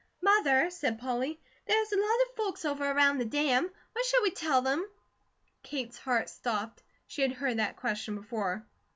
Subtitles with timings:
[0.23, 3.69] "Mother," said Polly, "there is a lot of folks over around the dam.
[3.93, 4.83] What shall we tell them?"
[5.61, 6.81] Kate's heart stopped.
[7.05, 8.65] She had heard that question before.